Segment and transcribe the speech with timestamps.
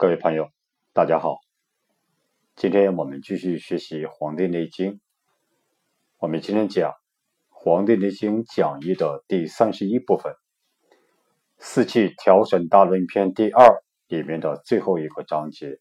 [0.00, 0.52] 各位朋友，
[0.92, 1.40] 大家好。
[2.54, 4.92] 今天我们继续学习《黄帝内经》。
[6.18, 6.92] 我们今天讲
[7.48, 10.34] 《黄帝内经讲义》的第三十一部分
[11.58, 15.80] 《四气调整大论篇》第二里面的最后一个章节。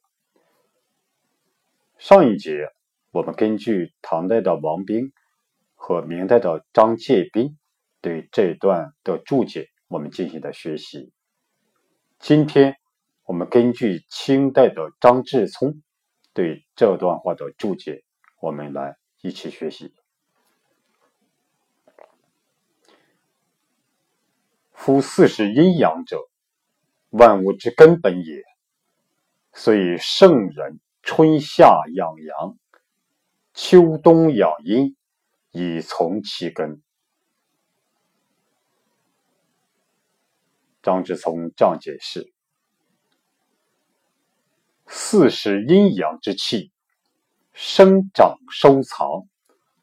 [2.00, 2.70] 上一节
[3.12, 5.12] 我们根据唐代的王彬
[5.76, 7.56] 和明代的张介宾
[8.02, 11.14] 对这段的注解，我们进行的学习。
[12.18, 12.78] 今天。
[13.28, 15.84] 我们根据清代的张志聪
[16.34, 18.06] 对这段话的注解，
[18.40, 19.94] 我们来一起学习。
[24.72, 26.22] 夫四时阴阳者，
[27.10, 28.44] 万物之根本也。
[29.52, 32.58] 所以圣人春夏养阳，
[33.54, 34.96] 秋冬养阴，
[35.52, 36.82] 以从其根。
[40.82, 42.37] 张志聪这样解释。
[44.90, 46.72] 四时阴阳之气，
[47.52, 49.28] 生长收藏，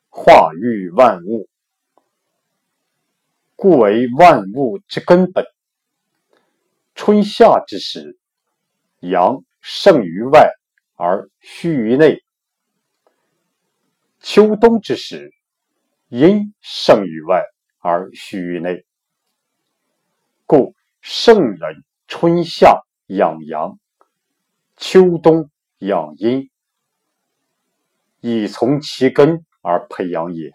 [0.08, 1.46] 化育万物，
[3.54, 5.44] 故为万物之根本。
[6.94, 8.18] 春夏之时，
[9.00, 10.48] 阳盛于外
[10.94, 12.22] 而虚于内；
[14.20, 15.34] 秋冬之时，
[16.08, 17.42] 阴盛于外
[17.78, 18.86] 而虚于内。
[20.46, 23.78] 故圣人春夏养阳。
[24.86, 26.50] 秋冬养阴，
[28.20, 30.52] 以从其根而培养也。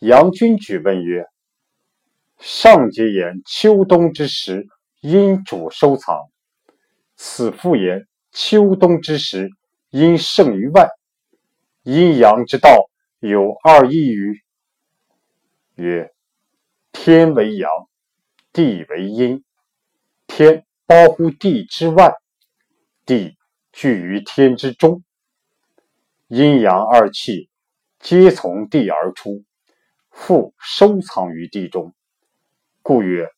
[0.00, 1.24] 杨君举问曰
[2.38, 4.66] ：“上节言秋冬之时，
[5.00, 6.28] 阴主收藏；
[7.16, 9.48] 此复言秋冬之时，
[9.88, 10.90] 阴盛于外。
[11.84, 14.42] 阴阳之道有二异于？”
[15.76, 16.12] 曰
[16.92, 17.70] ：“天为阳，
[18.52, 19.42] 地为阴。
[20.26, 22.14] 天。”包乎地之外，
[23.06, 23.38] 地
[23.72, 25.04] 聚于天之中。
[26.26, 27.48] 阴阳二气
[28.00, 29.44] 皆从地而出，
[30.10, 31.94] 复收藏于地中。
[32.82, 33.28] 故曰：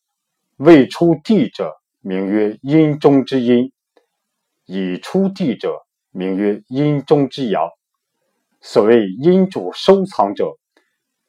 [0.57, 3.71] 未出地者，名曰阴中之阴；
[4.65, 5.75] 已出地者，
[6.09, 7.69] 名曰阴中之阳。
[8.61, 10.45] 所谓阴主收藏者，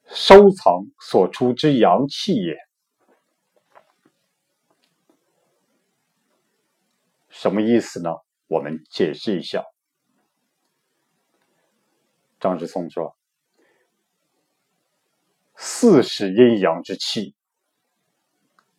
[0.07, 2.57] 收藏所出之阳气也。
[7.29, 8.11] 什么意思呢？
[8.51, 9.65] 我们解释一下。
[12.41, 13.17] 张之聪说
[15.55, 17.37] ：“四时阴阳之气，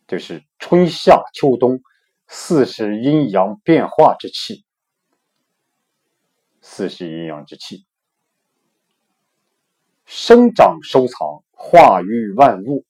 [0.06, 1.82] 就是春夏秋冬
[2.26, 4.66] 四时阴阳变化之气。
[6.60, 7.86] 四时阴阳之气，
[10.04, 12.84] 生长收藏，化育万物。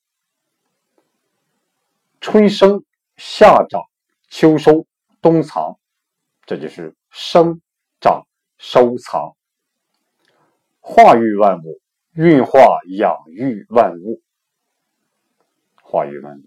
[2.20, 2.84] 春生，
[3.16, 3.82] 夏长，
[4.28, 4.84] 秋收。”
[5.22, 5.78] 冬藏，
[6.52, 7.62] 这就是生
[7.98, 8.26] 长
[8.58, 9.34] 收藏，
[10.80, 11.80] 化育万物，
[12.12, 12.60] 运化
[12.98, 14.20] 养育万物，
[15.82, 16.42] 化育万物，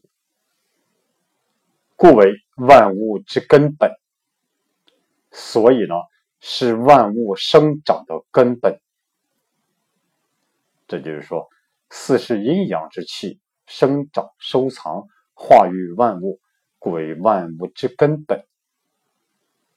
[1.96, 3.90] 故为万物之根本。
[5.32, 5.96] 所以呢，
[6.40, 8.80] 是万物生长的根本。
[10.86, 11.50] 这就是说，
[11.90, 16.40] 四是阴阳之气，生长收藏，化育万物，
[16.78, 18.46] 故为万物之根本。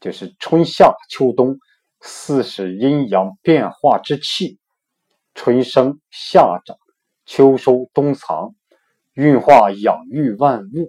[0.00, 1.59] 就是春夏秋冬
[2.00, 4.59] 四时阴阳变化之气，
[5.34, 6.78] 春生夏长，
[7.26, 8.54] 秋收冬藏，
[9.14, 10.88] 运化养育万物，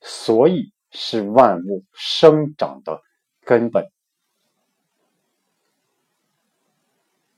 [0.00, 3.02] 所以是万物生长的
[3.42, 3.90] 根本。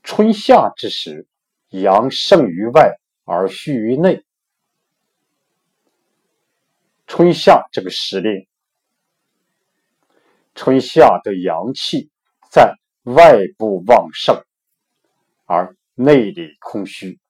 [0.02, 1.26] 春夏之时，
[1.68, 4.24] 阳盛于外而虚于内。
[7.06, 8.47] 春夏这个时令。
[10.58, 12.10] 春夏的阳气
[12.50, 12.74] 在
[13.04, 14.44] 外部旺盛，
[15.44, 17.20] 而内里空虚，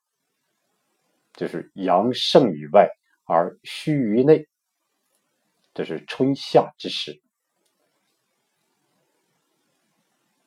[1.34, 2.88] 就是阳盛于外
[3.24, 4.48] 而虚于内。
[5.74, 7.20] 这是春夏之时。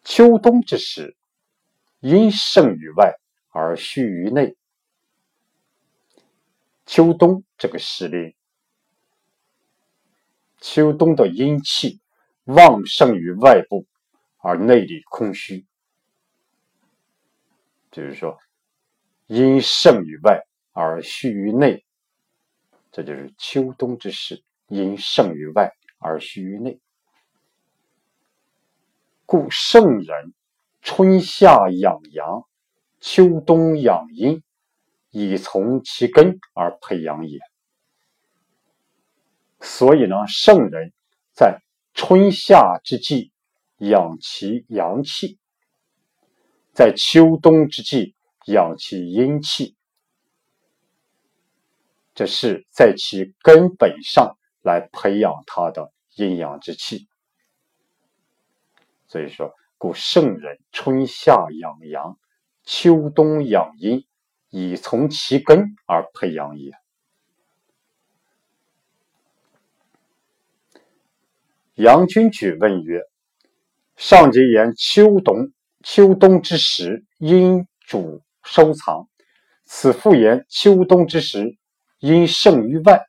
[0.04, 1.16] 秋冬之时，
[2.00, 3.14] 阴盛于外
[3.52, 4.58] 而虚于内。
[6.88, 8.34] 秋冬这个时令，
[10.60, 12.01] 秋冬的阴气。
[12.54, 13.86] 旺盛于外部，
[14.38, 15.66] 而内里空虚，
[17.92, 18.38] 就是说，
[19.28, 20.42] 阴盛于外
[20.74, 21.86] 而虚于内，
[22.92, 26.80] 这就是秋冬之时，阴盛于外而虚于内。
[29.26, 30.34] 故圣人
[30.82, 32.44] 春夏养阳，
[33.00, 34.44] 秋冬养阴，
[35.10, 37.40] 以从其根而培养也。
[39.62, 40.92] 所以呢，圣人
[41.34, 41.62] 在
[41.94, 43.32] 春夏之际
[43.78, 45.38] 养其阳气，
[46.74, 48.16] 在秋冬之际
[48.46, 49.76] 养其阴气。
[52.14, 57.08] 这是在其根本上来培养他的阴阳之气。
[59.08, 62.18] 所以说，故圣人春夏养阳，
[62.64, 64.06] 秋冬养阴，
[64.50, 66.81] 以从其根而培养也。
[71.82, 73.02] 杨君举问曰
[73.98, 75.52] ：“上节言秋冬，
[75.84, 79.10] 秋冬之时，阴主收藏。
[79.66, 81.58] 此复言秋冬之时。”
[81.98, 83.06] 阴盛于外，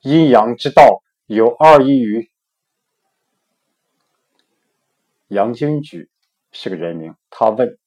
[0.00, 2.30] 阴阳之道有二异于。
[5.28, 6.08] 杨君举
[6.50, 7.78] 是个人名，他问：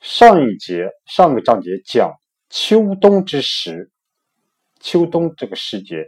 [0.00, 2.12] 上一节上个章节讲
[2.50, 3.90] 秋冬之时，
[4.78, 6.06] 秋冬这个时节，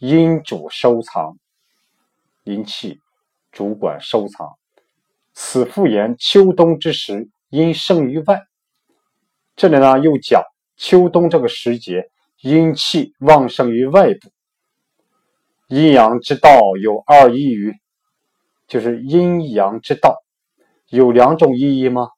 [0.00, 1.36] 阴主收藏，
[2.44, 3.00] 阴气
[3.52, 4.48] 主管收藏。
[5.34, 8.40] 此复言秋冬之时，阴盛于外。
[9.56, 10.42] 这里呢，又讲
[10.78, 12.10] 秋冬这个时节，
[12.40, 14.30] 阴气旺盛于外部。
[15.68, 16.48] 阴阳之道
[16.82, 17.74] 有二意于，
[18.66, 20.16] 就是阴阳之道
[20.88, 22.08] 有两种意义吗？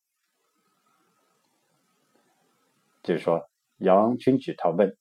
[3.02, 3.42] 就是说，
[3.78, 4.96] 杨君举他问，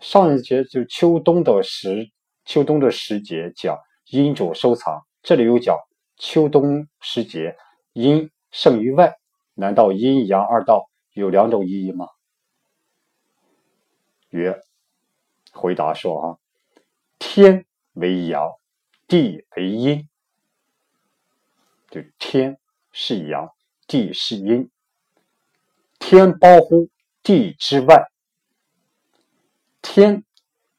[0.00, 2.10] 上一节就秋冬的时，
[2.44, 5.76] 秋冬的时节讲阴主收藏，这里又讲
[6.16, 7.56] 秋冬时节
[7.92, 9.14] 阴盛于外。
[9.54, 12.08] 难道阴阳二道有两种意义吗？
[14.30, 14.58] 曰，
[15.52, 16.38] 回答说啊，
[17.18, 18.52] 天为阳，
[19.06, 20.08] 地为阴，
[21.90, 22.58] 就天
[22.90, 23.50] 是阳，
[23.86, 24.70] 地是阴，
[25.98, 26.88] 天包乎
[27.22, 28.10] 地之外，
[29.92, 30.22] 天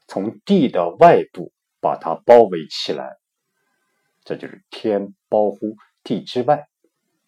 [0.07, 3.17] 从地的外部把它包围起来，
[4.23, 6.69] 这就是天包乎地之外，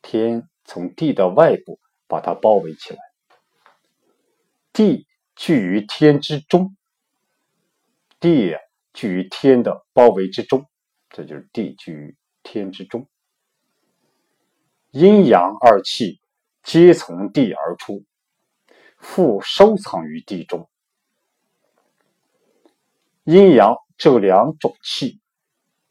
[0.02, 0.48] 天。
[0.64, 1.78] 从地的外部
[2.08, 3.00] 把它包围起来，
[4.72, 6.74] 地居于天之中，
[8.18, 8.56] 地
[8.94, 10.66] 居于天的包围之中，
[11.10, 13.10] 这就是地居于天之中。
[14.92, 16.22] 阴阳二气
[16.64, 18.06] 皆从地而出，
[18.98, 20.70] 复收藏于地中。
[23.24, 25.22] 阴阳这两种气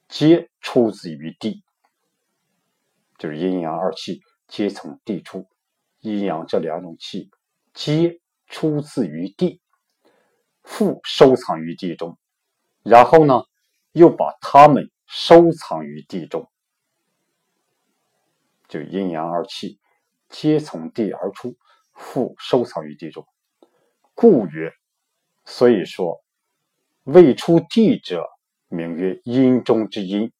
[0.08, 1.62] 皆出自于地，
[3.18, 4.20] 就是阴阳二气。
[4.48, 5.48] 皆从地出，
[6.00, 7.30] 阴阳这两种气
[7.72, 9.62] 皆出自于地，
[10.62, 12.18] 复收藏于地中，
[12.82, 13.44] 然后呢，
[13.92, 16.50] 又把它们收藏于地中，
[18.68, 19.80] 就阴阳二气
[20.28, 21.56] 皆从地而出，
[21.94, 23.26] 复收藏于地中，
[24.14, 24.70] 故曰，
[25.46, 26.21] 所以说，
[27.04, 28.24] 未出地者，
[28.68, 30.32] 名曰阴中之阴，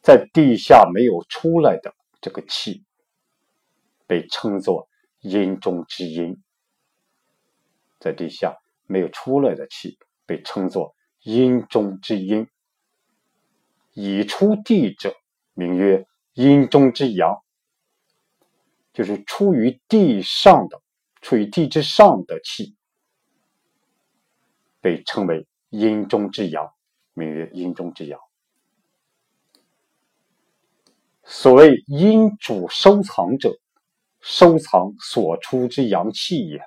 [0.00, 1.94] 在地下没有出来的。
[2.22, 2.84] 这个气
[4.06, 4.88] 被称作
[5.20, 6.36] 阴中之阴，
[7.98, 12.46] 在地下没有出来的气被称作阴中之阴。
[13.92, 15.14] 已出地者，
[15.54, 17.42] 名曰阴中之阳，
[18.92, 20.80] 就是出于地上的、
[21.20, 22.76] 处于地之上的气，
[24.80, 26.72] 被称为阴中之阳，
[27.14, 28.18] 名曰阴中之阳。
[31.24, 33.58] 所谓阴主收藏者，
[34.20, 36.60] 收藏所出之阳气也。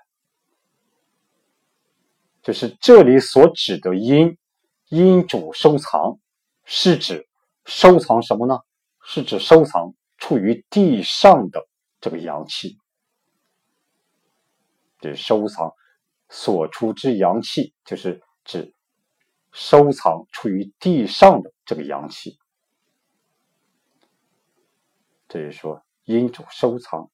[2.42, 4.38] 就是这里所指的阴，
[4.90, 6.20] 阴主收藏，
[6.66, 7.28] 是指
[7.66, 8.60] 收藏什么呢？
[9.06, 11.68] 是指收藏处于地上的
[12.00, 12.78] 这个阳气。
[15.02, 15.74] 这收藏
[16.34, 18.74] 所出之阳气，就是指
[19.52, 22.40] 收藏处于地上的这个阳气。
[25.28, 27.12] 这是说阴主收藏，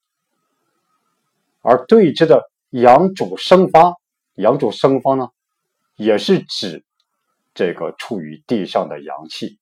[1.60, 3.92] 而对之的阳主生发，
[4.36, 5.28] 阳主生发呢，
[5.96, 6.82] 也是指
[7.52, 9.58] 这个处于地上的阳气，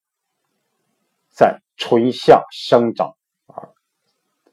[1.31, 3.75] 在春夏生长而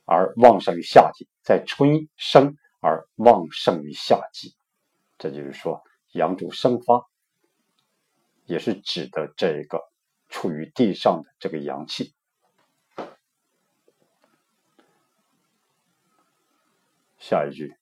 [0.03, 4.55] 而旺盛于夏季，在春生而旺盛于夏季，
[5.17, 5.81] 这就是说
[6.11, 7.05] 阳主生发，
[8.45, 9.81] 也是指的这个
[10.29, 12.13] 处于地上的这个阳气。
[17.17, 17.75] 下一句，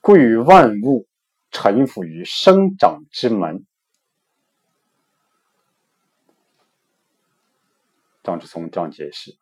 [0.00, 1.08] 故与万物
[1.50, 3.66] 臣服于生长之门。
[8.22, 9.36] 张志聪这样解释：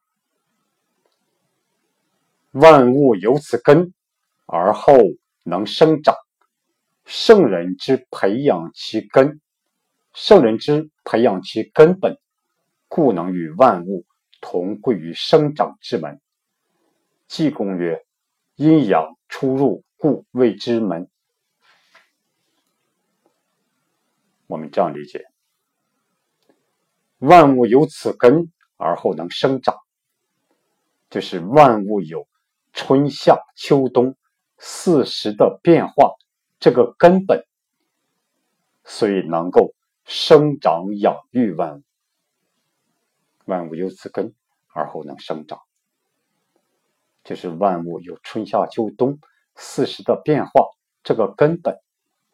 [2.53, 3.93] 万物由此根
[4.47, 4.95] 而后
[5.43, 6.15] 能生长，
[7.05, 9.41] 圣人之培养其根，
[10.13, 12.19] 圣人之培养其根本，
[12.89, 14.07] 故能与万物
[14.41, 16.21] 同归于生长之门。
[17.27, 18.05] 济公曰
[18.57, 21.09] ：“阴阳出入，故谓之门。”
[24.47, 25.25] 我们这样理解：
[27.19, 29.77] 万物有此根，而后能生长，
[31.11, 32.27] 就是万物有
[32.73, 34.17] 春夏秋冬
[34.59, 36.13] 四时的变化
[36.65, 37.45] 这个根本，
[38.85, 39.75] 所以能够
[40.07, 41.83] 生长养育万物。
[43.45, 44.33] 万物有此根，
[44.73, 45.61] 而后能生长，
[47.23, 49.19] 就是万物有春夏秋冬
[49.55, 50.53] 四时的变化
[51.03, 51.79] 这个根本。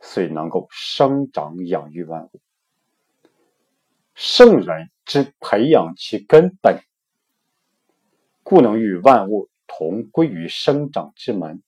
[0.01, 2.41] 所以能够生长养育万物，
[4.15, 6.79] 圣人之培养其根本，
[8.45, 11.65] 故能与万物同归于生长之门。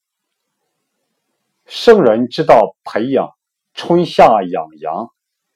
[1.75, 3.31] 圣人知道培养
[3.73, 5.09] 春夏养阳、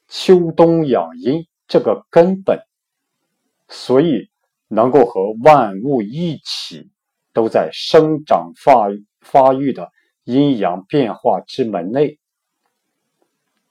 [0.07, 2.59] 秋冬养阴这个根本，
[3.67, 4.31] 所以
[4.67, 6.89] 能够和万物一起，
[7.33, 8.87] 都在生长发
[9.21, 9.91] 发育的
[10.23, 12.17] 阴阳变化之门内。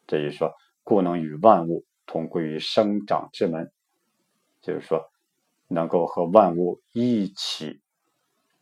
[0.07, 0.53] 这一说，
[0.85, 3.73] 故能与万物同归于生长之门，
[4.63, 5.05] 就是说，
[5.67, 7.81] 能够和万物一起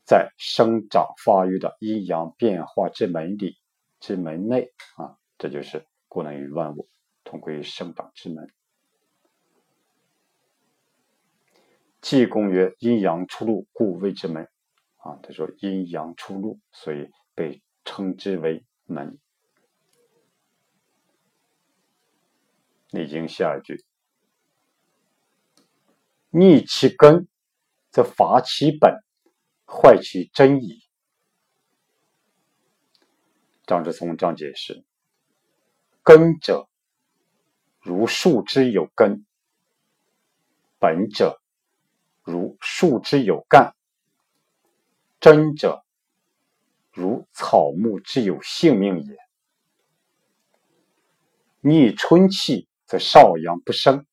[0.07, 3.59] 在生长发育的阴阳变化之门里
[4.05, 6.91] 之门内啊，这就是故能与万物
[7.25, 8.53] 同归于生长之门。
[12.03, 14.47] 济公曰：“阴阳出入，故谓之门。”
[15.01, 19.19] 啊，他说阴阳出入，所以被称之为门。
[22.91, 23.83] 内经下一句
[26.29, 27.27] ：“逆其根，
[27.91, 29.03] 则伐其本，
[29.67, 30.84] 坏其真矣。”
[33.67, 34.85] 张之聪这样解释
[36.03, 36.69] ：“根者，
[37.81, 39.25] 如树之有根；
[40.79, 41.41] 本者，
[42.23, 43.73] 如树之有干；
[45.21, 45.85] 真者，
[46.93, 49.17] 如草木之有性命也。
[51.61, 54.07] 逆春气。”则少阳不生，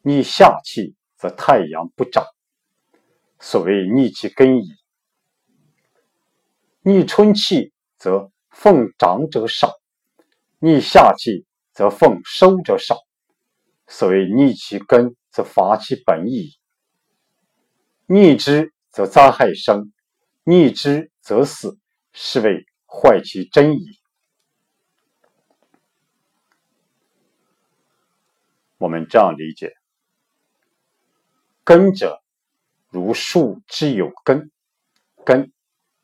[0.00, 2.24] 逆夏气则太阳不长，
[3.40, 4.68] 所谓逆其根矣。
[6.82, 9.70] 逆春气则奉长者少，
[10.58, 12.96] 逆下气则奉收者少，
[13.86, 16.58] 所谓逆其根则伐其本矣。
[18.06, 19.92] 逆之则灾害生，
[20.42, 21.78] 逆之则死，
[22.12, 23.84] 是谓坏其真矣。
[28.78, 29.74] 我们这样理解：
[31.62, 32.20] 根者，
[32.88, 34.50] 如树之有根，
[35.24, 35.52] 根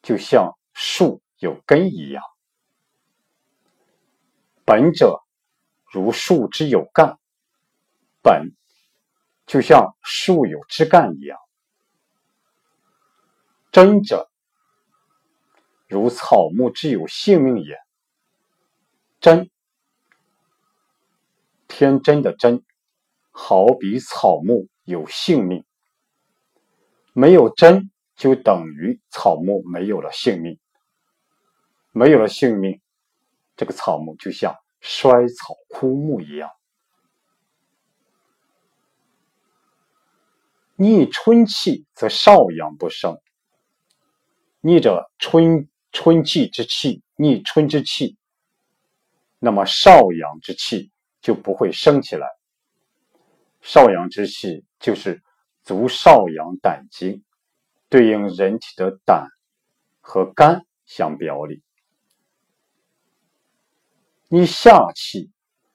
[0.00, 2.22] 就像树有根一样；
[4.64, 5.22] 本者，
[5.92, 7.18] 如树之有干，
[8.22, 8.52] 本
[9.46, 11.38] 就像树有枝干一样；
[13.70, 14.30] 真者，
[15.86, 17.78] 如草木之有性命也。
[19.20, 19.50] 真，
[21.66, 22.62] 天真的真。
[23.30, 25.64] 好比草木有性命，
[27.12, 30.58] 没有真，就等于草木没有了性命。
[31.98, 32.80] 没有了性命，
[33.56, 36.48] 这个草木就像衰草枯木一样。
[40.76, 43.18] 逆春气，则少阳不生。
[44.60, 48.16] 逆着春春气之气，逆春之气，
[49.40, 52.28] 那么少阳之气就不会升起来。
[53.60, 55.20] 少阳之气就是
[55.64, 57.24] 足少阳胆经，
[57.88, 59.26] 对应人体的胆
[60.00, 61.60] 和肝相表里。
[64.28, 65.30] 你下气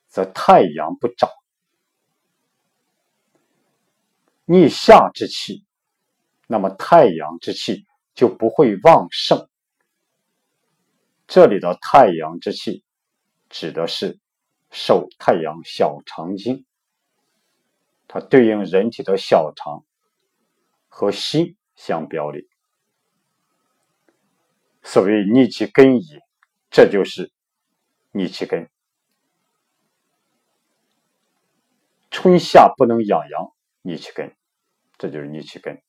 [0.07, 1.29] 则太阳不长，
[4.45, 5.65] 逆下之气，
[6.45, 9.49] 那么太阳之气就不会旺盛。
[11.25, 12.83] 这里的太阳之气
[13.49, 14.19] 指的是
[14.69, 16.63] 手太阳小肠经。
[18.07, 19.83] 它对应人体的小肠
[20.87, 22.47] 和心相表里，
[24.83, 26.19] 所谓逆其根矣，
[26.69, 27.32] 这就是
[28.15, 28.69] 逆其根。
[32.11, 33.51] 春夏不能养阳，
[33.81, 34.35] 逆其根，
[34.97, 35.81] 这就是逆其根。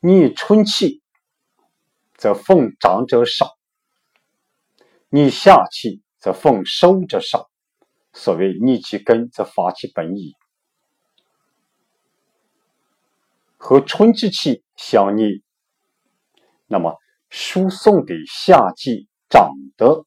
[0.00, 1.02] 逆春气，
[2.14, 3.56] 则奉长者少。
[5.08, 7.50] 逆夏气，则奉收者少。
[8.12, 10.36] 所谓逆其根，则伐其本矣。
[13.58, 15.42] 和春之气相逆，
[16.66, 16.96] 那么
[17.28, 20.06] 输送给夏季长的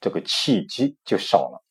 [0.00, 1.62] 这个气机就少了。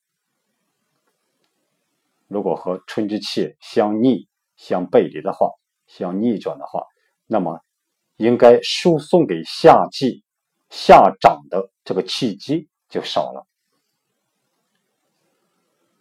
[2.28, 5.50] 如果和春之气相逆、相背离的话，
[5.88, 6.84] 相逆转的话，
[7.26, 7.62] 那么
[8.18, 10.24] 应该输送给夏季
[10.70, 13.48] 夏长的这个气机就少了。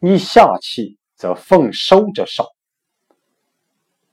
[0.01, 2.49] 逆夏气则奉收者少，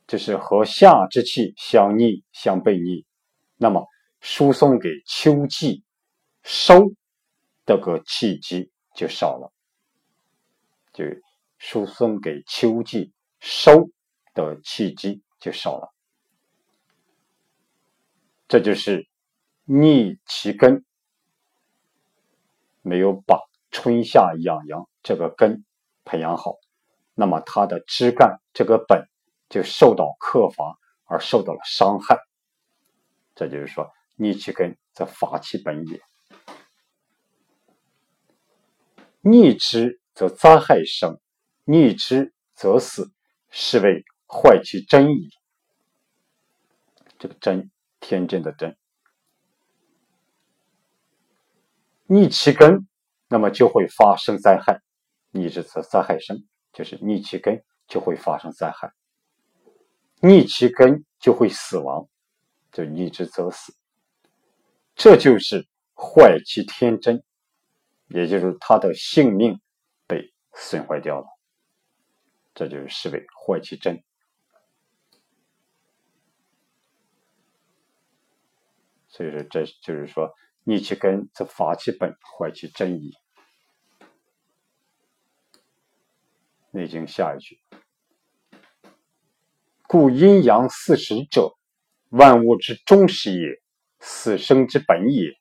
[0.09, 3.05] 就是和夏之气相逆、相背逆，
[3.55, 3.87] 那么
[4.19, 5.85] 输送给秋季
[6.43, 6.91] 收
[7.65, 9.53] 这个气机就少了，
[10.91, 11.05] 就。
[11.61, 13.11] 输送给秋季
[13.41, 13.89] 收
[14.33, 15.93] 的气机就少了，
[18.47, 19.09] 这就是
[19.65, 20.85] 逆其根，
[22.81, 25.65] 没有把春夏养阳这个根
[26.05, 26.55] 培养好，
[27.13, 29.08] 那么它的枝干这个本
[29.49, 32.19] 就受到克伐而受到了伤害。
[33.35, 36.01] 这就是说，逆其根则伐其本也，
[39.21, 41.19] 逆之则灾害生。
[41.65, 43.11] 逆之则死，
[43.51, 45.29] 是谓坏其真矣。
[47.19, 48.75] 这个真，天真的真，
[52.07, 52.87] 逆其根，
[53.27, 54.81] 那么就会发生灾害。
[55.31, 58.91] 逆之则灾害生，就是逆其根就会发生灾害，
[60.21, 62.07] 逆其根就会死亡，
[62.71, 63.73] 就逆之则死。
[64.95, 67.23] 这就是坏其天真，
[68.07, 69.61] 也就是他的性命
[70.07, 71.27] 被损坏掉了。
[72.53, 74.03] 这就是视为坏其真，
[79.07, 80.33] 所以说这就是说
[80.65, 83.13] 逆其根则伐其本，坏其真矣。
[86.71, 87.61] 《内经》下一句：
[89.91, 91.57] 故阴阳四时者，
[92.09, 93.59] 万物之终始也，
[93.99, 95.33] 死生之本也。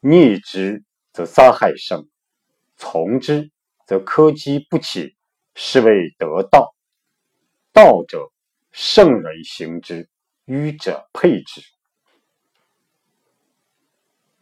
[0.00, 2.08] 逆之则灾害生，
[2.76, 3.50] 从之
[3.86, 5.14] 则苛积不起。
[5.54, 6.74] 是谓得道，
[7.70, 8.30] 道者
[8.70, 10.08] 圣人行之，
[10.46, 11.60] 愚者配之。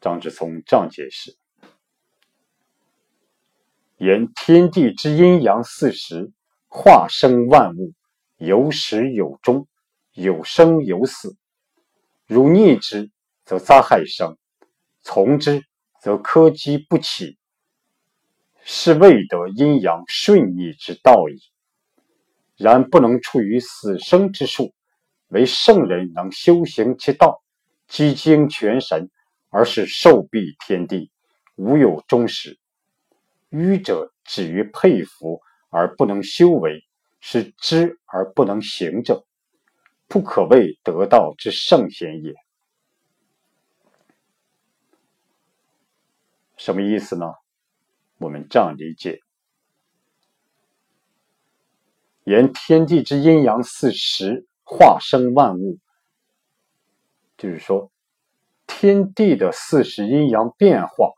[0.00, 1.36] 张之聪这样解释：
[3.96, 6.30] 言天地之阴阳四时，
[6.68, 7.92] 化生万物，
[8.36, 9.66] 有始有终，
[10.12, 11.36] 有生有死。
[12.26, 13.10] 如逆之，
[13.44, 14.34] 则灾害生；
[15.00, 15.62] 从之，
[16.02, 17.38] 则苛积不起。
[18.62, 21.40] 是未得阴阳顺逆之道矣。
[22.56, 24.74] 然不能处于死生之术，
[25.28, 27.42] 为圣人能修行其道，
[27.86, 29.08] 积精全神，
[29.50, 31.10] 而是受蔽天地，
[31.54, 32.58] 无有终始。
[33.50, 36.85] 愚者止于佩服而不能修为，
[37.28, 39.26] 是知而不能行者，
[40.06, 42.32] 不可谓得道之圣贤也。
[46.56, 47.26] 什么意思呢？
[48.18, 49.18] 我们这样理解：
[52.22, 55.80] 言天地之阴阳四时化生万物，
[57.36, 57.90] 就是说
[58.68, 61.10] 天地的四时阴阳变化，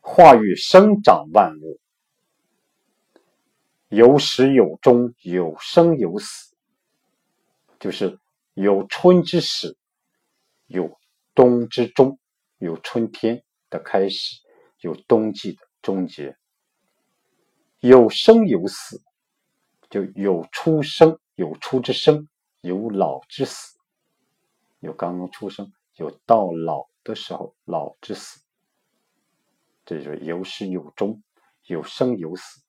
[0.00, 1.78] 化育生长万物，
[3.88, 6.54] 有始有终，有生有死，
[7.78, 8.18] 就是
[8.54, 9.76] 有春之始，
[10.66, 10.98] 有
[11.34, 12.18] 冬之终，
[12.58, 14.40] 有春天的开始。
[14.80, 16.36] 有冬季的终结，
[17.80, 19.02] 有生有死，
[19.88, 22.28] 就有出生有出之生，
[22.60, 23.78] 有老之死，
[24.80, 28.42] 有刚刚出生，有到老的时候老之死，
[29.86, 31.22] 这就是有始有终，
[31.64, 32.65] 有生有死。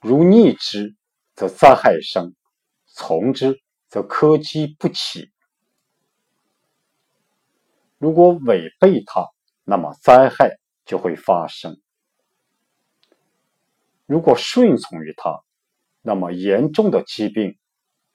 [0.00, 0.94] 如逆之，
[1.34, 2.32] 则灾害生；
[2.86, 5.30] 从之，则苛积不起。
[7.98, 9.28] 如果违背它。
[9.62, 11.80] 那么灾害就会发生。
[14.06, 15.44] 如果顺从于它，
[16.02, 17.56] 那么严重的疾病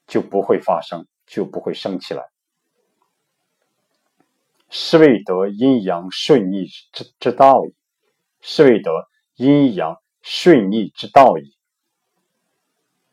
[0.06, 2.24] 就不会发生，就不会生起来。
[4.68, 7.74] 是谓得阴阳顺逆之之道矣。
[8.42, 8.90] 是谓得
[9.36, 11.55] 阴阳顺逆之道矣。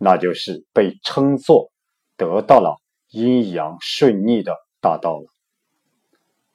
[0.04, 1.72] 那就是被称作
[2.18, 2.76] 得到了
[3.08, 5.26] 阴阳顺逆的大道了。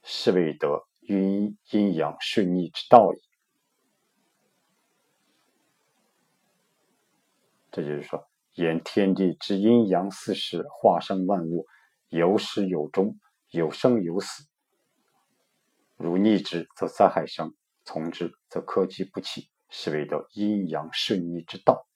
[0.04, 0.84] 是谓得。
[1.08, 3.20] 阴阴阳顺逆之道也。
[7.70, 11.64] 这就是说，言天地之阴阳四时，化生万物，
[12.10, 13.16] 有始有终，
[13.48, 14.44] 有生有死。
[15.96, 17.52] 如逆之，则灾害生；
[17.86, 19.48] 从之，则科积不起。
[19.70, 21.87] 是谓得阴阳顺逆之道。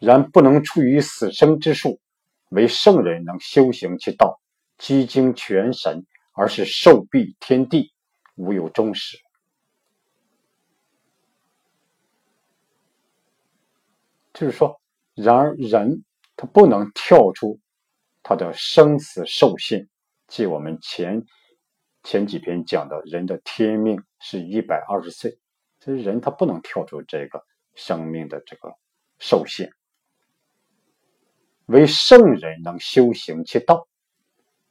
[0.00, 2.00] 然不能出于死生之数。
[2.48, 4.40] 为圣人能修行其道，
[4.76, 7.92] 积精全神，而是受蔽天地，
[8.34, 9.18] 无有终始。
[14.34, 14.80] 就是说，
[15.14, 16.02] 然而人
[16.34, 17.60] 他不能跳出
[18.22, 19.86] 他的生死受限，
[20.26, 21.22] 即我们前
[22.02, 25.38] 前几篇讲的人的天命是一百二十岁，
[25.78, 27.44] 这人他不能跳出这个
[27.76, 28.74] 生命的这个
[29.18, 29.70] 受限。
[31.70, 33.86] 唯圣人能修行其道，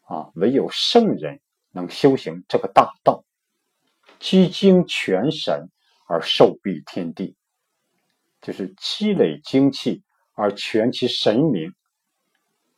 [0.02, 1.40] 啊，唯有圣人
[1.72, 3.24] 能修行这个大道，
[4.20, 5.70] 积精全神
[6.10, 7.38] 而受蔽天地，
[8.42, 11.74] 就是积累精气而全其神明，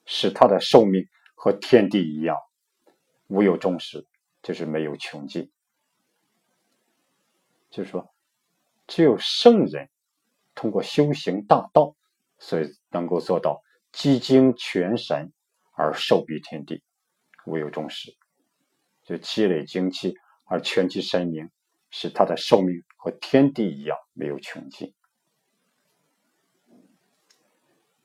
[0.06, 2.38] 使他的寿命和天地一样，
[3.26, 4.06] 无有终始，
[4.44, 5.52] 就是没有穷尽。
[7.72, 8.14] 就是说，
[8.86, 9.90] 只有圣人
[10.54, 11.96] 通过修行大道，
[12.38, 13.64] 所以能够做到。
[13.92, 15.32] 积精全神
[15.74, 16.84] 而受蔽天地，
[17.46, 18.16] 无有终始。
[19.04, 21.50] 就积累精气而全其神明，
[21.90, 24.94] 使他的寿命和天地一样没有穷尽。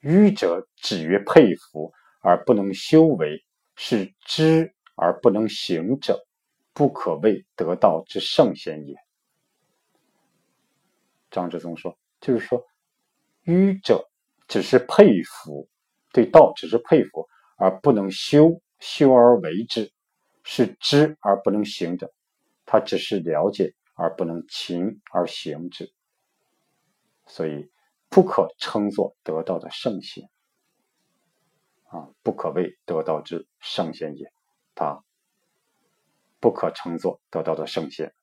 [0.00, 3.44] 愚者止于佩服而不能修为，
[3.76, 6.26] 是知而不能行者，
[6.72, 8.96] 不可谓得道之圣贤也。
[11.30, 12.64] 张之松说，就是说，
[13.42, 14.08] 愚者
[14.48, 15.68] 只是佩服。
[16.16, 19.92] 对道只是佩服而不能修，修而为之，
[20.42, 22.10] 是知而不能行者。
[22.64, 25.92] 他只是了解而不能勤而行之，
[27.26, 27.70] 所以
[28.08, 30.30] 不可称作得道的圣贤
[31.88, 34.32] 啊，不可谓得道之圣贤也。
[34.74, 35.04] 他
[36.40, 38.14] 不可称作得道的圣贤。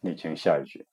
[0.00, 0.86] 你听下一句。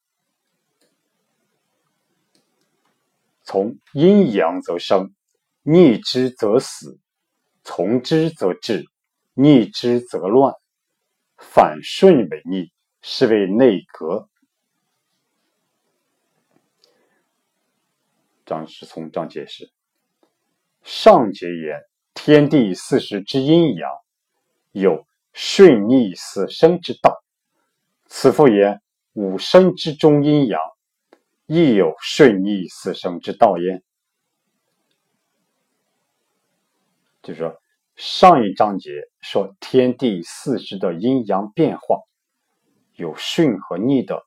[3.52, 5.14] 从阴阳则生，
[5.62, 6.98] 逆之则死；
[7.66, 8.86] 从之则治，
[9.34, 10.54] 逆之则乱。
[11.38, 14.30] 反顺为逆，是谓内格。
[18.46, 19.70] 张之聪张解释：
[20.84, 21.82] 上节言，
[22.14, 23.92] 天地四时之阴阳，
[24.72, 27.22] 有顺逆死生之道。
[28.08, 30.58] 此复言五生之中阴阳。
[31.54, 33.84] 亦有顺逆死生之道焉。
[37.22, 37.62] 就是说
[37.98, 42.00] 上一章节说天地四时的阴阳变化，
[42.96, 44.26] 有顺和逆的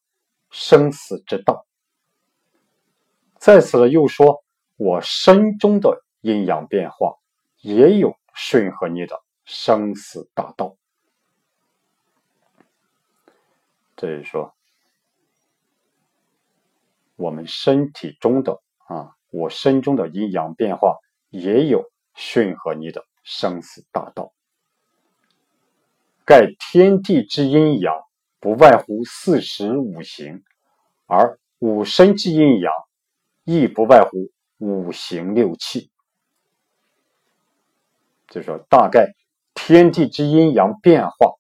[0.51, 1.65] 生死之道。
[3.39, 4.45] 在此呢，又说
[4.77, 7.17] 我身中的阴阳变化，
[7.63, 10.77] 也有顺和逆的生死大道。
[13.97, 14.55] 这是说。
[17.25, 20.99] 我们身体中的啊，我身中的阴阳变化
[21.31, 24.35] 也有顺和逆的生死大道。
[26.27, 27.99] 盖天地之阴阳，
[28.41, 30.43] 不外乎四时五行，
[31.07, 32.71] 而五身之阴阳，
[33.45, 35.91] 亦不外乎五行六气。
[38.29, 39.15] 就说大概
[39.55, 41.33] 天地之阴阳变化，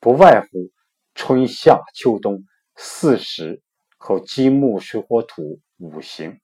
[0.00, 0.72] 不外乎
[1.14, 2.42] 春夏秋冬
[2.74, 3.62] 四时。
[4.06, 6.38] 和金木水火土五行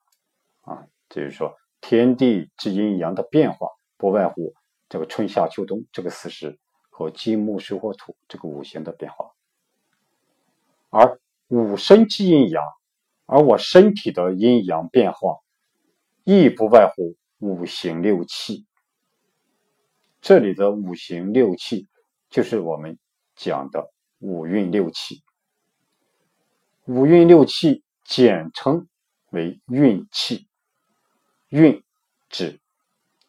[0.62, 3.68] 啊，就是说天地之阴阳的变化，
[3.98, 4.54] 不外乎
[4.88, 9.32] 这个春夏秋冬这个四时和金木水火土这个五行的变化。
[10.88, 12.64] 而五身之阴阳，
[13.26, 15.36] 而我身体的阴阳变化，
[16.24, 18.64] 亦不外乎五行六气。
[20.22, 21.88] 这里的五行六气，
[22.30, 22.98] 就是我们
[23.36, 25.22] 讲的五运六气。
[26.92, 28.88] 五运六气简称
[29.30, 30.48] 为运气。
[31.48, 31.84] 运
[32.28, 32.60] 指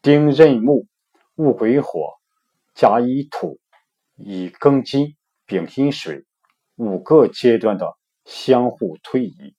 [0.01, 0.87] 丁壬木、
[1.35, 2.15] 戊癸火、
[2.73, 3.59] 甲乙土、
[4.15, 6.25] 乙庚金、丙辛水
[6.75, 7.95] 五个阶段的
[8.25, 9.55] 相互推移。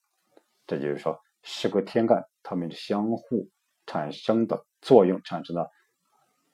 [0.67, 3.49] 这就是说，十个天干它们相互
[3.87, 5.71] 产生的作用，产生了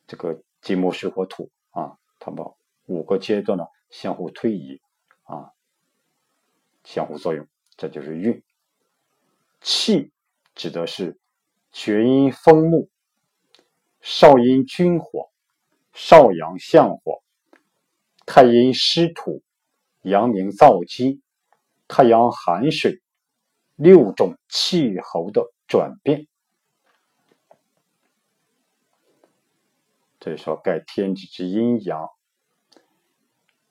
[0.07, 2.45] 这个金木水火土啊，它们
[2.85, 4.83] 五个阶段的相互推移
[5.23, 5.51] 啊。
[6.89, 7.47] 相互作用，
[7.77, 8.43] 这就是运。
[9.61, 10.11] 气
[10.55, 11.21] 指的是
[11.71, 12.89] 厥阴风木，
[14.01, 15.31] 少阴君火，
[15.93, 17.23] 少阳相火，
[18.25, 19.43] 太阴湿土，
[20.01, 21.23] 阳明燥金，
[21.89, 23.03] 太阳寒水，
[23.77, 26.27] 六种气候的转变。
[30.19, 32.09] 这里说盖天地之阴阳，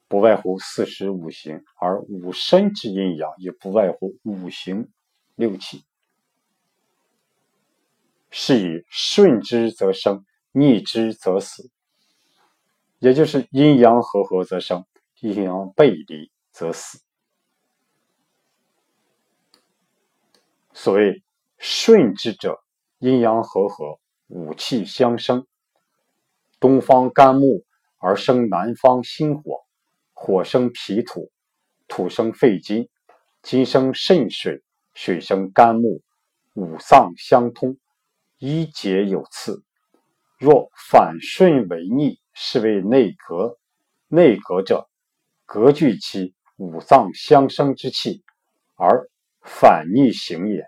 [0.07, 4.89] 不外乎四时五行，而五身之阴阳也不外乎五行
[5.35, 5.83] 六气。
[8.29, 11.71] 是以顺之则生，逆之则死。
[12.99, 14.85] 也就是阴阳和合则生，
[15.19, 16.99] 阴阳背离则死。
[20.73, 21.23] 所谓
[21.57, 22.59] 顺之者，
[22.99, 25.45] 阴阳和合，五气相生。
[26.59, 27.63] 东方干木
[27.97, 29.66] 而生南方心火，
[30.19, 31.31] 火生脾土，
[31.87, 32.89] 土生肺金，
[33.43, 34.63] 金生肾水，
[34.95, 36.01] 水生肝木，
[36.55, 37.77] 五脏相通，
[38.39, 39.63] 一节有次。
[40.39, 43.59] 若反顺为逆，是为内格。
[44.07, 44.89] 内格者，
[45.45, 48.23] 格聚其五脏相生之气，
[48.75, 49.07] 而
[49.43, 50.67] 反逆行也。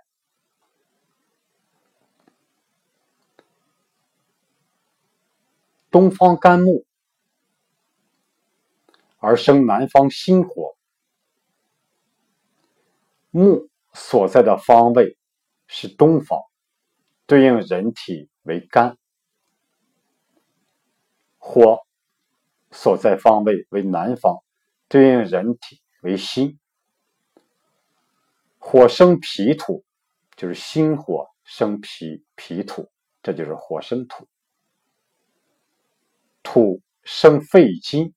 [5.89, 6.85] 东方干木
[9.19, 10.75] 而生南方心火，
[13.31, 15.17] 木所在的方位
[15.67, 16.41] 是东方，
[17.25, 18.95] 对应人体为肝；
[21.37, 21.79] 火
[22.71, 24.41] 所在方位为南方，
[24.87, 26.57] 对应人体为心。
[28.57, 29.83] 火生脾土，
[30.35, 32.89] 就是心火生脾，脾土，
[33.21, 34.27] 这就是火生土。
[36.41, 38.13] 土生肺金，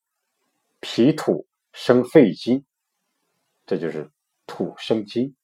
[0.83, 2.67] 脾土生肺金，
[3.67, 4.11] 这就是
[4.47, 5.37] 土生金。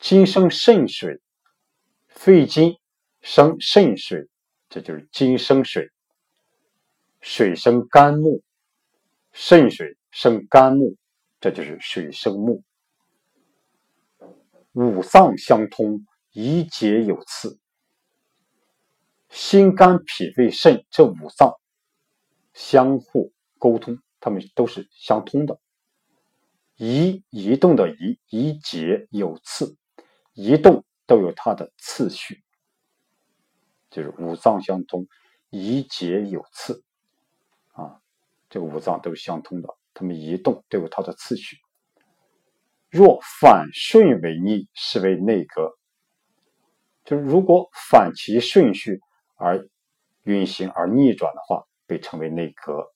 [0.00, 1.22] 金生肾水，
[2.08, 2.76] 肺金
[3.20, 4.28] 生肾水，
[4.68, 5.88] 这就是金生水。
[7.20, 8.42] 水生肝木，
[9.32, 10.96] 肾水生肝木，
[11.40, 12.64] 这就是水生木。
[14.72, 17.60] 五脏相通，一节有次。
[19.28, 21.54] 心、肝、脾、肺、肾这五脏
[22.52, 25.60] 相互沟通，它们都是相通的。
[26.76, 29.76] 移移动的移，移节有次，
[30.32, 32.42] 移动都有它的次序，
[33.90, 35.06] 就是五脏相通，
[35.50, 36.84] 移节有次
[37.72, 38.00] 啊，
[38.48, 41.56] 这个五脏都是相通的，它们移动都有它的次序。
[42.90, 45.76] 若反顺为逆，是为内阁。
[47.04, 49.00] 就是如果反其顺序。
[49.38, 49.68] 而
[50.22, 52.90] 运行而逆转的话，被称为内阁。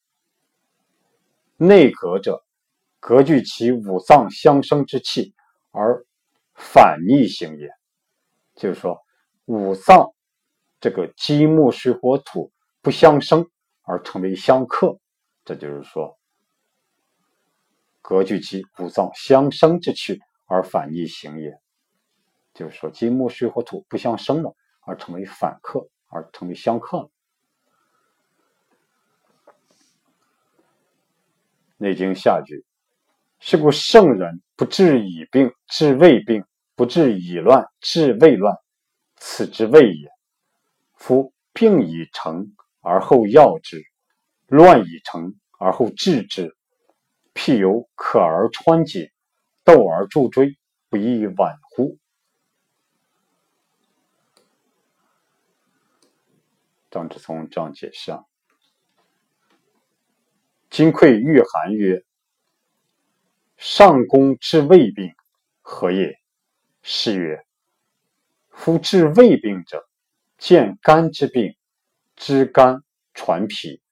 [1.62, 2.42] 内格者，
[3.00, 5.34] 格聚其五脏相生之气
[5.70, 6.06] 而
[6.54, 7.68] 反逆行也。
[8.56, 8.98] 就是说，
[9.44, 10.14] 五脏
[10.80, 13.46] 这个金木水火土不相生
[13.82, 14.98] 而成为相克，
[15.44, 16.18] 这就是说，
[18.00, 21.60] 格聚其五脏相生之气而反逆行也。
[22.54, 25.88] 就是说，金木水火土不相生了，而成为反克。
[26.12, 27.04] 而成为相克了。
[31.80, 32.66] 《内经》下句
[33.40, 36.42] ：“是故圣人不治已病，治未病；
[36.74, 38.54] 不治已乱，治未乱。
[39.16, 40.10] 此之谓也。
[40.96, 43.82] 夫病已成而后药之，
[44.46, 46.54] 乱已成而后治之。
[47.32, 49.10] 譬有渴而穿解，
[49.64, 50.58] 斗而助追，
[50.90, 51.96] 不亦晚乎？”
[56.90, 58.24] 张志聪这样解释啊
[60.70, 62.04] ：“金匮御寒曰
[63.58, 65.12] ：‘上宫治未病，
[65.60, 66.16] 何也？’
[66.80, 67.44] 是曰
[68.50, 69.88] ：‘夫治未病者，
[70.38, 71.56] 见肝之病，
[72.14, 73.82] 知肝传脾，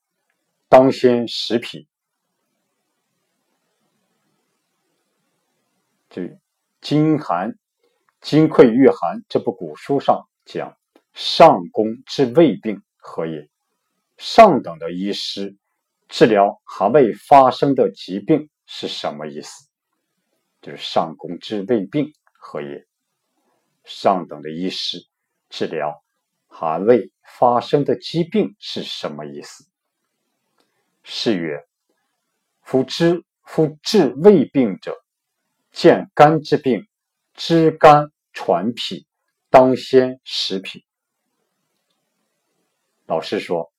[0.69, 1.89] 当先食脾。’
[6.09, 6.39] 这
[6.81, 7.59] 金寒，
[8.21, 10.79] 金匮御寒这部古书上讲，
[11.13, 13.51] 上宫治未病。”何也？
[14.17, 15.57] 上等的医师
[16.09, 19.69] 治疗还未发生的疾病是什么意思？
[20.61, 22.87] 就是上工治未病，何也？
[23.85, 25.07] 上等的医师
[25.49, 26.03] 治疗
[26.47, 29.65] 还未发生的疾病是什么意思？
[31.05, 31.65] 是曰：
[32.63, 34.95] 夫知夫治未病者，
[35.71, 36.87] 见肝之病，
[37.35, 39.07] 知肝传脾，
[39.49, 40.85] 当先食脾。
[43.07, 43.73] 老师说，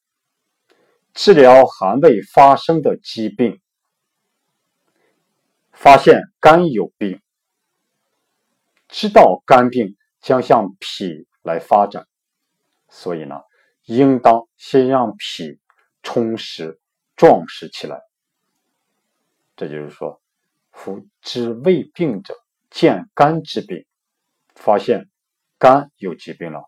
[1.21, 3.60] 治疗还未发生的疾病，
[5.73, 7.21] 发现肝有病，
[8.88, 12.08] 知道肝病将向脾来发展，
[12.88, 13.41] 所以呢，
[13.84, 15.60] 应当先让脾
[16.03, 16.79] 充实
[17.17, 17.99] 壮实起来。
[19.58, 20.21] 这就是说，
[20.71, 22.34] 夫知未病者，
[22.69, 23.86] 见肝之病，
[24.55, 25.10] 发现
[25.58, 26.63] 肝有疾病了，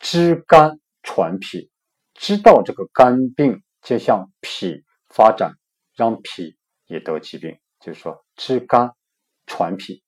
[0.00, 1.70] 知肝传脾。
[2.14, 5.52] 知道这个肝病将向脾发展，
[5.94, 7.56] 让脾也得疾病。
[7.78, 8.96] 就是说，知肝
[9.46, 10.02] 传脾，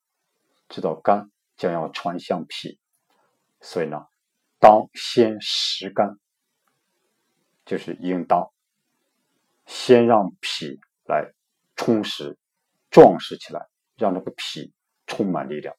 [0.67, 2.77] 知道肝将要传向脾，
[3.61, 4.05] 所以呢，
[4.59, 6.19] 当先食肝，
[7.63, 8.51] 就是应当
[9.65, 11.31] 先让脾来
[11.77, 12.37] 充实、
[12.89, 13.65] 壮实起来，
[13.95, 14.73] 让这个脾
[15.07, 15.73] 充满力量。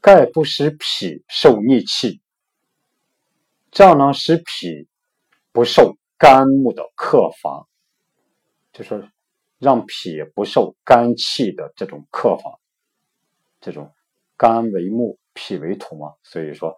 [0.00, 2.22] 盖不使脾受逆气，
[3.72, 4.86] 这样呢，使脾
[5.54, 7.68] 不受肝木的克伐，
[8.72, 9.08] 就是
[9.58, 12.58] 让脾不受肝气的这种克伐，
[13.60, 13.94] 这种
[14.36, 16.76] 肝为木，脾为土嘛，所以说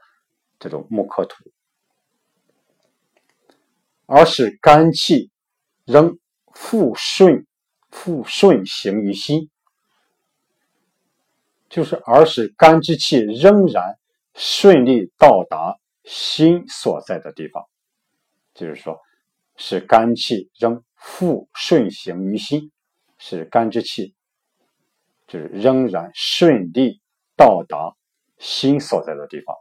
[0.58, 1.50] 这种木克土，
[4.04, 5.30] 而使肝气
[5.86, 6.18] 仍
[6.52, 7.46] 复顺
[7.90, 9.48] 复顺行于心。
[11.70, 13.98] 就是，而使肝之气仍然
[14.34, 17.66] 顺利到达心所在的地方，
[18.56, 18.98] 就是说，
[19.56, 22.72] 使肝气仍复顺行于心，
[23.18, 24.16] 使肝之气
[25.28, 27.00] 就是仍然顺利
[27.36, 27.94] 到达
[28.38, 29.54] 心所在的地方。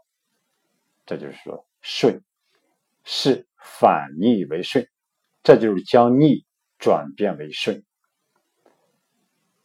[1.05, 2.23] 这就是说，顺
[3.03, 4.89] 是反逆为顺，
[5.43, 6.45] 这就是将逆
[6.79, 7.85] 转变为顺，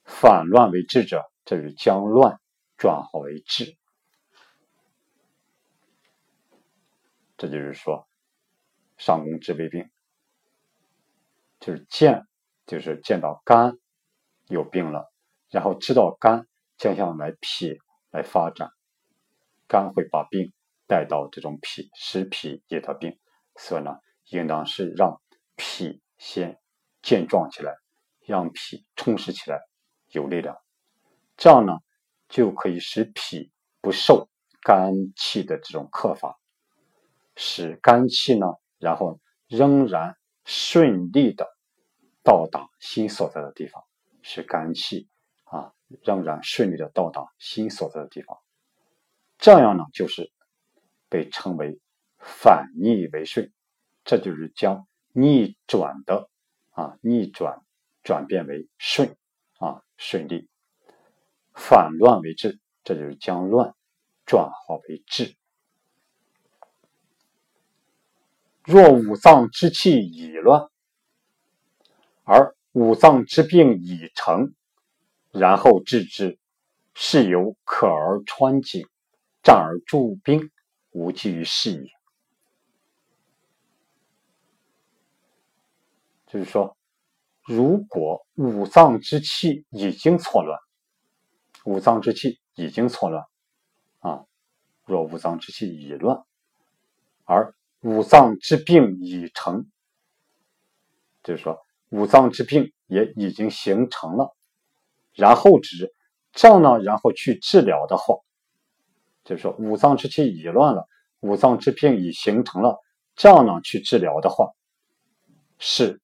[0.05, 1.25] 反乱为治者。
[1.43, 2.39] 这是将乱
[2.77, 3.77] 转化为治，
[7.37, 8.07] 这就是说，
[9.01, 9.91] 上攻治未病，
[11.59, 12.27] 就是见，
[12.67, 13.79] 就是见到肝
[14.47, 15.11] 有病了，
[15.49, 17.79] 然后知道肝将向来脾
[18.11, 18.71] 来发展，
[19.67, 20.53] 肝会把病
[20.87, 23.19] 带到这种脾，使脾也得病，
[23.57, 25.19] 所以呢，应当是让
[25.57, 26.61] 脾先
[27.01, 27.75] 健壮起来，
[28.27, 29.63] 让脾充实起来，
[30.09, 30.59] 有力量。
[31.39, 31.79] 这样呢，
[32.29, 34.29] 就可以使脾不受
[34.61, 36.39] 肝气的这种克伐，
[37.35, 38.47] 使肝气呢，
[38.81, 41.47] 然后仍然顺利的
[42.25, 43.85] 到达心所在的地方，
[44.23, 45.09] 是肝气
[45.45, 48.37] 啊仍然顺利的到达心所在的地方。
[49.39, 50.33] 这样呢，就是
[51.09, 51.79] 被称为
[52.19, 53.53] 反逆为顺，
[54.05, 56.29] 这就是将逆转的
[56.71, 57.63] 啊逆转
[58.03, 59.17] 转变为顺
[59.59, 60.49] 啊顺利。
[61.55, 63.75] 反乱为治，这就是将乱
[64.25, 65.37] 转化为治。
[68.71, 70.71] 若五脏之气已乱，
[72.23, 74.55] 而五脏之病已成，
[75.33, 76.39] 然后治之，
[76.95, 78.87] 是由可而穿井，
[79.43, 80.53] 战而助兵，
[80.93, 81.91] 无济于事也。
[86.29, 86.77] 就是说，
[87.43, 90.57] 如果五脏之气已经错乱，
[91.65, 93.25] 五脏之气已经错乱，
[93.99, 94.27] 啊，
[94.85, 96.23] 若五脏之气已乱，
[97.25, 99.71] 而五脏之病已成，
[101.23, 104.37] 就是说五脏之病也已经形成了，
[105.15, 105.95] 然后治，
[106.33, 108.17] 这样呢，然后去治疗的话，
[109.25, 110.87] 就是说五脏之气已乱了，
[111.21, 112.79] 五脏之病已形成了，
[113.17, 114.51] 这样呢去治疗的话，
[115.59, 116.01] 是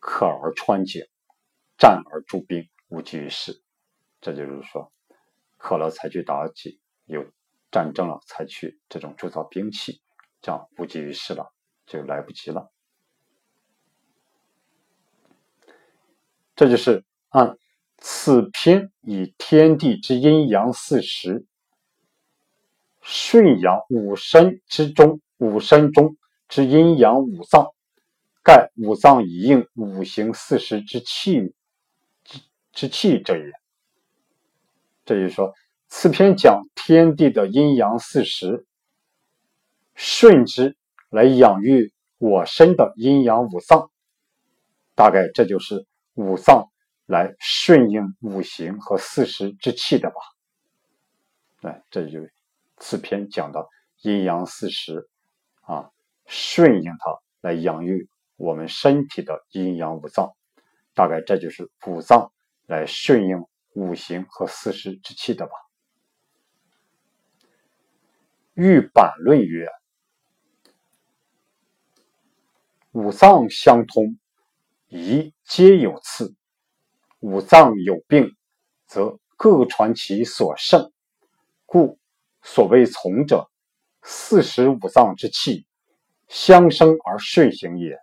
[0.00, 1.02] 克而穿井，
[1.78, 3.62] 战而助兵，无济于事。
[4.20, 4.92] 这就是说，
[5.56, 7.24] 渴了才去打击，有
[7.70, 10.00] 战争了才去这种铸造兵器，
[10.44, 11.54] 这样无济于事了，
[11.86, 12.70] 就来不及了。
[16.54, 17.56] 这就是按
[17.96, 21.46] 此篇以天地之阴阳四时，
[23.00, 26.14] 顺阳五身之中，五身中
[26.46, 27.68] 之阴阳五脏，
[28.42, 31.54] 盖五脏以应五行四时之气
[32.22, 33.50] 之之气者也。
[35.06, 35.54] 这就是说，
[35.88, 38.66] 此篇讲天地的阴阳四时，
[39.94, 40.76] 顺之
[41.10, 43.90] 来养育我身的阴阳五脏，
[44.94, 46.70] 大概这就是五脏
[47.06, 50.16] 来顺应五行和四时之气的吧。
[51.62, 52.20] 哎，这就
[52.76, 53.66] 此篇讲的
[54.02, 55.08] 阴阳四时
[55.62, 55.90] 啊，
[56.26, 60.34] 顺应它来养育我们身体的阴阳五脏，
[60.94, 62.32] 大概这就是五脏
[62.66, 63.44] 来顺应。
[63.76, 65.52] 五行和四时之气的吧。
[68.52, 69.68] 欲板论曰：
[72.94, 74.20] 五脏相通，
[74.86, 76.36] 宜皆有次。
[77.18, 78.36] 五脏有病，
[78.86, 80.92] 则各传其所胜，
[81.66, 81.98] 故
[82.40, 83.50] 所谓从者，
[84.00, 85.66] 四时五脏之气
[86.28, 87.96] 相生而顺行也；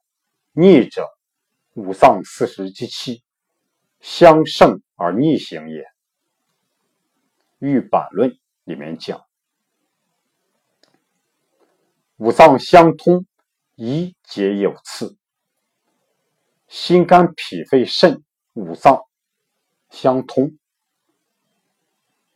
[0.51, 1.07] 逆者，
[1.73, 3.23] 五脏四时之气
[4.01, 4.81] 相胜。
[5.03, 5.83] 而逆行也。
[7.57, 9.25] 玉板论里面讲，
[12.17, 13.25] 五脏相通，
[13.75, 15.17] 一节有次。
[16.67, 19.01] 心肝脾肺肾五脏
[19.89, 20.57] 相通，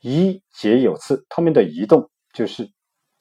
[0.01, 2.69] 一节有次，它们的移动就是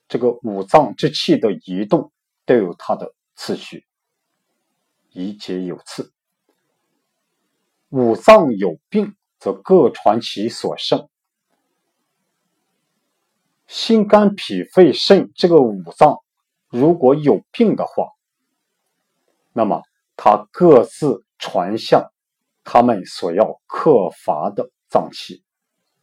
[0.09, 2.11] 这个五脏之气的移动
[2.45, 3.87] 都有它的次序，
[5.11, 6.13] 一节有次。
[7.91, 11.09] 五脏有病，则各传其所胜。
[13.69, 16.24] 心肝脾肺肾这个五脏
[16.75, 18.09] 如果有病的话，
[19.53, 19.83] 那么
[20.17, 22.11] 它各自传向
[22.65, 25.45] 他们所要克伐的脏器。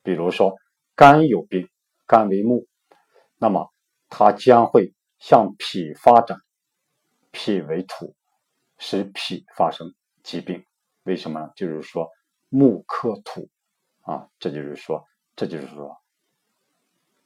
[0.01, 0.55] 比如说
[0.95, 1.67] 肝有病，
[2.07, 2.67] 肝为木，
[3.37, 3.69] 那么
[4.07, 6.39] 它将会向脾发展，
[7.31, 8.15] 脾为土，
[8.77, 9.93] 使脾发生
[10.23, 10.65] 疾病。
[11.03, 11.51] 为什么呢？
[11.53, 12.09] 就是说
[12.47, 13.49] 木克土
[14.03, 15.05] 啊，这就是说，
[15.35, 15.97] 这就是说，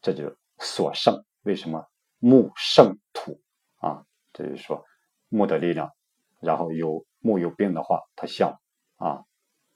[0.01, 1.23] 这就所胜。
[1.43, 1.85] 为什么
[2.25, 3.39] 木胜土
[3.75, 4.03] 啊？
[4.33, 4.83] 这就是说
[5.29, 5.91] 木的力量，
[6.39, 8.59] 然后有木有病的话，它向
[8.95, 9.23] 啊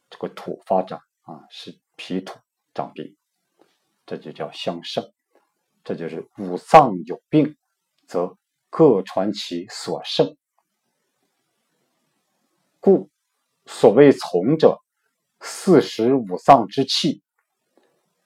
[0.10, 2.40] 这个土发展啊，使脾土
[2.74, 3.16] 长病，
[4.08, 5.14] 这就叫相胜。
[5.84, 7.56] 这就是五脏有病，
[8.08, 8.36] 则
[8.72, 10.36] 各传其所胜，
[12.80, 13.12] 故。
[13.68, 14.80] 所谓从者，
[15.40, 17.22] 四时五脏之气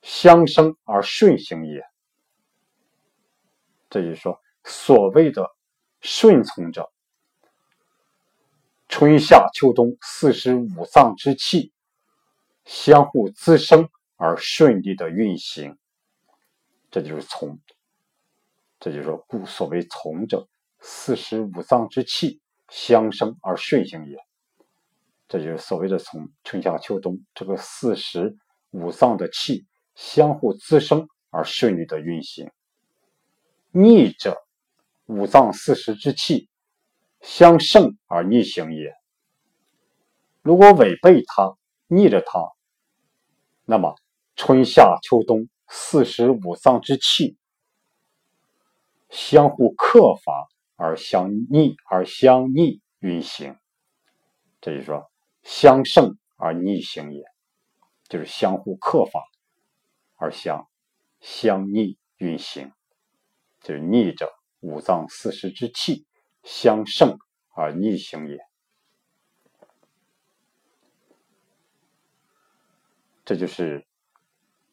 [0.02, 1.93] 相生而顺行也。
[3.94, 5.48] 这就是说，所谓的
[6.02, 6.92] 顺从者，
[8.90, 11.72] 春夏秋冬四时五脏之气
[12.66, 15.78] 相互滋生而顺利的运行，
[16.90, 17.60] 这就是从。
[18.80, 20.48] 这就是说，故所谓从者，
[20.80, 24.18] 四时五脏之气相生而顺行也。
[25.28, 28.36] 这就是所谓的从春夏秋冬这个四时
[28.72, 32.50] 五脏的气相互滋生而顺利的运行。
[33.74, 34.38] 逆者，
[35.08, 36.48] 五脏四时之气
[37.22, 38.94] 相胜而逆行也。
[40.42, 41.58] 如果违背它，
[41.88, 42.52] 逆着它，
[43.66, 43.96] 那么
[44.36, 47.36] 春夏秋冬四时五脏之气
[49.10, 53.58] 相互克伐而相逆而相逆运行。
[54.62, 55.10] 这就是说。
[55.46, 57.26] 相胜而逆行也，
[58.08, 59.22] 就是相互克伐
[60.16, 60.70] 而相
[61.20, 62.72] 相逆运行，
[63.64, 66.06] 就是逆着五脏四时之气
[66.44, 67.18] 相胜
[67.56, 68.38] 而逆行也。
[73.26, 73.88] 这就是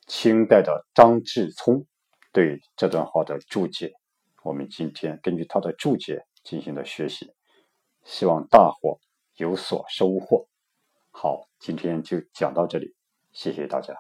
[0.07, 1.87] 清代的张志聪
[2.33, 3.93] 对这段话的注解。
[4.43, 7.33] 我们今天根据他的注解进行了学习，
[8.03, 8.99] 希望大伙
[9.37, 10.49] 有所收获。
[11.13, 12.97] 好，今天就讲到这里，
[13.33, 13.95] 谢谢大家。